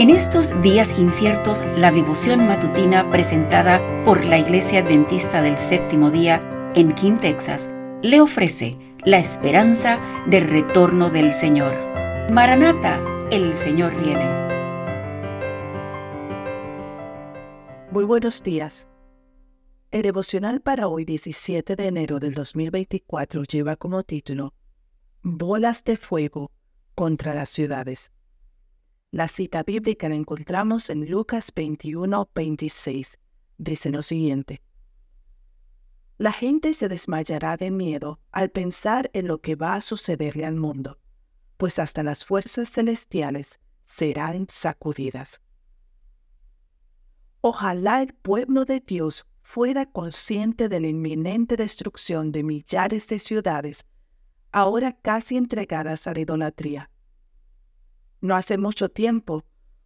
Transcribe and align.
En 0.00 0.08
estos 0.08 0.62
días 0.62 0.98
inciertos, 0.98 1.62
la 1.76 1.92
devoción 1.92 2.46
matutina 2.46 3.10
presentada 3.10 3.82
por 4.02 4.24
la 4.24 4.38
Iglesia 4.38 4.80
Adventista 4.80 5.42
del 5.42 5.58
Séptimo 5.58 6.10
Día 6.10 6.72
en 6.74 6.94
King, 6.94 7.18
Texas, 7.20 7.68
le 8.00 8.22
ofrece 8.22 8.78
la 9.04 9.18
esperanza 9.18 10.00
del 10.26 10.48
retorno 10.48 11.10
del 11.10 11.34
Señor. 11.34 11.74
Maranata, 12.32 12.98
el 13.30 13.54
Señor 13.54 13.94
viene. 14.02 14.24
Muy 17.90 18.04
buenos 18.04 18.42
días. 18.42 18.88
El 19.90 20.00
devocional 20.00 20.62
para 20.62 20.88
hoy, 20.88 21.04
17 21.04 21.76
de 21.76 21.86
enero 21.86 22.20
del 22.20 22.32
2024, 22.32 23.44
lleva 23.44 23.76
como 23.76 24.02
título 24.02 24.54
Bolas 25.20 25.84
de 25.84 25.98
fuego 25.98 26.52
contra 26.94 27.34
las 27.34 27.50
ciudades. 27.50 28.12
La 29.12 29.26
cita 29.26 29.64
bíblica 29.64 30.08
la 30.08 30.14
encontramos 30.14 30.88
en 30.88 31.10
Lucas 31.10 31.52
21, 31.52 32.30
26. 32.32 33.18
Dice 33.58 33.90
lo 33.90 34.02
siguiente. 34.02 34.62
La 36.16 36.30
gente 36.30 36.74
se 36.74 36.88
desmayará 36.88 37.56
de 37.56 37.72
miedo 37.72 38.20
al 38.30 38.50
pensar 38.50 39.10
en 39.12 39.26
lo 39.26 39.40
que 39.40 39.56
va 39.56 39.74
a 39.74 39.80
sucederle 39.80 40.46
al 40.46 40.54
mundo, 40.54 41.00
pues 41.56 41.80
hasta 41.80 42.04
las 42.04 42.24
fuerzas 42.24 42.70
celestiales 42.70 43.58
serán 43.82 44.46
sacudidas. 44.48 45.40
Ojalá 47.40 48.02
el 48.02 48.14
pueblo 48.14 48.64
de 48.64 48.78
Dios 48.78 49.26
fuera 49.42 49.86
consciente 49.86 50.68
de 50.68 50.78
la 50.78 50.86
inminente 50.86 51.56
destrucción 51.56 52.30
de 52.30 52.44
millares 52.44 53.08
de 53.08 53.18
ciudades, 53.18 53.86
ahora 54.52 54.92
casi 54.92 55.36
entregadas 55.36 56.06
a 56.06 56.14
la 56.14 56.20
idolatría 56.20 56.90
no 58.20 58.34
hace 58.34 58.58
mucho 58.58 58.88
tiempo, 58.88 59.44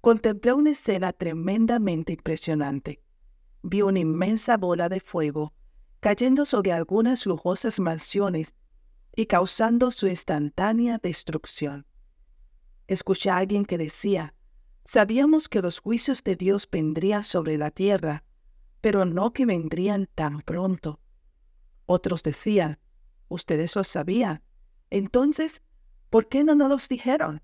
contemplé 0.00 0.52
una 0.52 0.70
escena 0.70 1.12
tremendamente 1.12 2.12
impresionante. 2.12 3.00
Vi 3.62 3.82
una 3.82 3.98
inmensa 3.98 4.56
bola 4.56 4.88
de 4.88 5.00
fuego 5.00 5.52
cayendo 6.00 6.46
sobre 6.46 6.72
algunas 6.72 7.26
lujosas 7.26 7.80
mansiones 7.80 8.54
y 9.16 9.26
causando 9.26 9.90
su 9.90 10.06
instantánea 10.06 10.98
destrucción. 10.98 11.86
Escuché 12.86 13.30
a 13.30 13.38
alguien 13.38 13.64
que 13.64 13.78
decía, 13.78 14.34
sabíamos 14.84 15.48
que 15.48 15.62
los 15.62 15.80
juicios 15.80 16.22
de 16.22 16.36
Dios 16.36 16.68
vendrían 16.70 17.24
sobre 17.24 17.58
la 17.58 17.70
tierra, 17.70 18.22
pero 18.80 19.04
no 19.04 19.32
que 19.32 19.46
vendrían 19.46 20.08
tan 20.14 20.42
pronto. 20.42 21.00
Otros 21.86 22.22
decían, 22.22 22.78
ustedes 23.28 23.74
lo 23.74 23.82
sabían. 23.82 24.42
Entonces, 24.90 25.62
¿por 26.10 26.28
qué 26.28 26.44
no 26.44 26.54
nos 26.54 26.68
los 26.68 26.88
dijeron? 26.88 27.42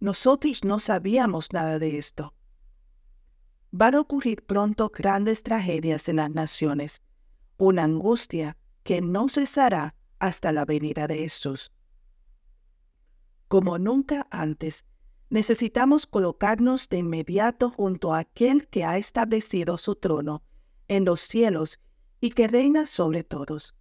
Nosotros 0.00 0.64
no 0.64 0.78
sabíamos 0.78 1.52
nada 1.52 1.78
de 1.78 1.98
esto. 1.98 2.34
Van 3.70 3.94
a 3.94 4.00
ocurrir 4.00 4.44
pronto 4.44 4.90
grandes 4.94 5.42
tragedias 5.42 6.08
en 6.08 6.16
las 6.16 6.30
naciones, 6.30 7.02
una 7.56 7.84
angustia 7.84 8.56
que 8.84 9.00
no 9.00 9.28
cesará 9.28 9.94
hasta 10.20 10.52
la 10.52 10.64
venida 10.64 11.06
de 11.06 11.18
Jesús. 11.18 11.72
Como 13.48 13.78
nunca 13.78 14.26
antes, 14.30 14.86
necesitamos 15.30 16.06
colocarnos 16.06 16.88
de 16.88 16.98
inmediato 16.98 17.70
junto 17.70 18.14
a 18.14 18.20
aquel 18.20 18.68
que 18.68 18.84
ha 18.84 18.96
establecido 18.96 19.78
su 19.78 19.96
trono 19.96 20.42
en 20.86 21.04
los 21.04 21.20
cielos 21.20 21.80
y 22.20 22.30
que 22.30 22.48
reina 22.48 22.86
sobre 22.86 23.24
todos. 23.24 23.74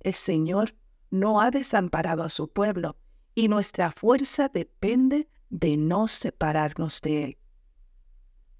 El 0.00 0.14
Señor 0.14 0.76
no 1.10 1.40
ha 1.40 1.50
desamparado 1.50 2.22
a 2.22 2.28
su 2.28 2.48
pueblo 2.48 2.96
y 3.34 3.48
nuestra 3.48 3.90
fuerza 3.90 4.48
depende 4.48 5.28
de 5.50 5.76
no 5.76 6.08
separarnos 6.08 7.00
de 7.00 7.24
Él. 7.24 7.38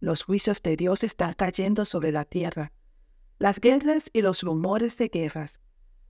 Los 0.00 0.22
juicios 0.22 0.62
de 0.62 0.76
Dios 0.76 1.04
están 1.04 1.34
cayendo 1.34 1.84
sobre 1.84 2.12
la 2.12 2.24
tierra. 2.24 2.72
Las 3.38 3.60
guerras 3.60 4.10
y 4.12 4.22
los 4.22 4.42
rumores 4.42 4.98
de 4.98 5.08
guerras, 5.08 5.60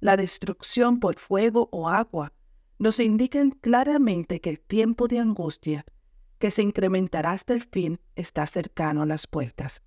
la 0.01 0.17
destrucción 0.17 1.01
por 1.01 1.19
fuego 1.19 1.69
o 1.73 1.89
agua, 1.89 2.33
nos 2.79 3.01
indican 3.01 3.51
claramente 3.51 4.41
que 4.41 4.51
el 4.51 4.61
tiempo 4.61 5.09
de 5.09 5.19
angustia, 5.19 5.87
que 6.39 6.51
se 6.51 6.63
incrementará 6.63 7.33
hasta 7.33 7.55
el 7.55 7.63
fin, 7.63 8.01
está 8.15 8.47
cercano 8.47 9.03
a 9.03 9.07
las 9.07 9.27
puertas. 9.27 9.83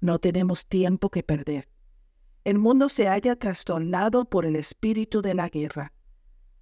No 0.00 0.18
tenemos 0.18 0.66
tiempo 0.66 1.10
que 1.10 1.22
perder. 1.22 1.68
El 2.44 2.58
mundo 2.58 2.88
se 2.88 3.06
haya 3.06 3.36
trastornado 3.36 4.24
por 4.24 4.44
el 4.44 4.56
espíritu 4.56 5.22
de 5.22 5.34
la 5.34 5.48
guerra. 5.48 5.92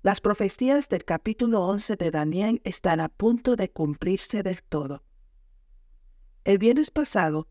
Las 0.02 0.22
profecías 0.22 0.88
del 0.88 1.04
capítulo 1.04 1.60
11 1.66 1.96
de 1.96 2.10
Daniel 2.10 2.62
están 2.64 3.00
a 3.00 3.10
punto 3.10 3.54
de 3.54 3.70
cumplirse 3.70 4.42
del 4.42 4.62
todo. 4.62 5.04
El 6.42 6.56
viernes 6.56 6.90
pasado, 6.90 7.48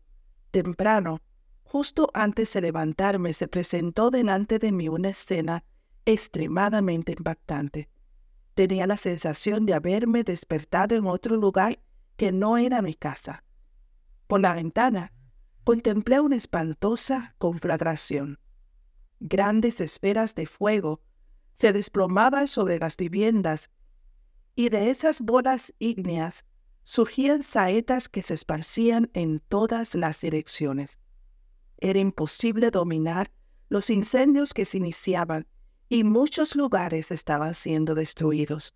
temprano, 0.50 1.20
justo 1.62 2.10
antes 2.12 2.52
de 2.52 2.62
levantarme, 2.62 3.34
se 3.34 3.46
presentó 3.46 4.10
delante 4.10 4.58
de 4.58 4.72
mí 4.72 4.88
una 4.88 5.10
escena 5.10 5.62
extremadamente 6.04 7.12
impactante. 7.12 7.88
Tenía 8.54 8.88
la 8.88 8.96
sensación 8.96 9.64
de 9.64 9.74
haberme 9.74 10.24
despertado 10.24 10.96
en 10.96 11.06
otro 11.06 11.36
lugar 11.36 11.78
que 12.16 12.32
no 12.32 12.58
era 12.58 12.82
mi 12.82 12.94
casa. 12.94 13.44
Por 14.26 14.40
la 14.40 14.54
ventana 14.54 15.12
contemplé 15.62 16.18
una 16.18 16.34
espantosa 16.34 17.36
conflagración. 17.38 18.40
Grandes 19.20 19.80
esferas 19.80 20.34
de 20.34 20.46
fuego 20.46 21.00
se 21.52 21.72
desplomaban 21.72 22.48
sobre 22.48 22.78
las 22.78 22.96
viviendas 22.96 23.70
y 24.54 24.68
de 24.68 24.90
esas 24.90 25.20
bolas 25.20 25.72
ígneas 25.78 26.44
surgían 26.82 27.42
saetas 27.42 28.08
que 28.08 28.22
se 28.22 28.34
esparcían 28.34 29.10
en 29.14 29.40
todas 29.40 29.94
las 29.94 30.20
direcciones. 30.20 30.98
Era 31.78 31.98
imposible 31.98 32.70
dominar 32.70 33.30
los 33.68 33.90
incendios 33.90 34.52
que 34.52 34.64
se 34.64 34.78
iniciaban 34.78 35.46
y 35.88 36.04
muchos 36.04 36.56
lugares 36.56 37.10
estaban 37.10 37.54
siendo 37.54 37.94
destruidos. 37.94 38.74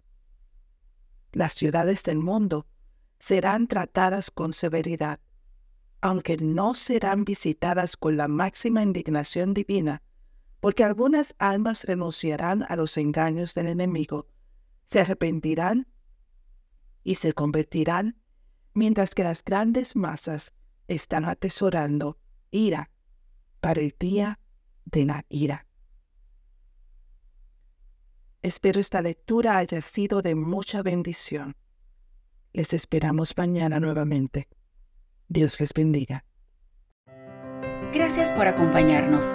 Las 1.33 1.55
ciudades 1.55 2.03
del 2.03 2.19
mundo 2.19 2.67
serán 3.19 3.67
tratadas 3.67 4.31
con 4.31 4.53
severidad, 4.53 5.21
aunque 6.01 6.37
no 6.37 6.75
serán 6.75 7.25
visitadas 7.25 7.97
con 7.97 8.17
la 8.17 8.29
máxima 8.29 8.83
indignación 8.83 9.55
divina, 9.55 10.03
porque 10.65 10.83
algunas 10.83 11.35
almas 11.39 11.85
renunciarán 11.85 12.65
a 12.67 12.75
los 12.75 12.97
engaños 12.97 13.53
del 13.53 13.67
enemigo, 13.67 14.29
se 14.85 15.01
arrepentirán 15.01 15.87
y 17.03 17.17
se 17.17 17.35
convertirán, 17.35 18.19
mientras 18.73 19.15
que 19.15 19.25
las 19.25 19.45
grandes 19.45 19.95
masas 19.95 20.55
están 20.89 21.27
atesorando 21.27 22.19
ira 22.51 22.91
para 23.61 23.83
el 23.83 23.95
día 24.01 24.41
de 24.87 25.05
la 25.05 25.27
ira. 25.29 25.67
Espero 28.41 28.81
esta 28.81 29.03
lectura 29.03 29.59
haya 29.59 29.83
sido 29.83 30.23
de 30.23 30.35
mucha 30.35 30.81
bendición. 30.81 31.57
Les 32.55 32.73
esperamos 32.73 33.37
mañana 33.37 33.81
nuevamente. 33.81 34.49
Dios 35.29 35.61
les 35.61 35.75
bendiga. 35.75 36.25
Gracias 37.93 38.33
por 38.33 38.47
acompañarnos 38.47 39.35